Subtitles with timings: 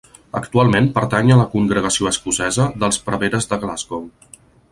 [0.37, 4.05] Actualment pertany a la congregació escocesa dels Preveres de Glasgow.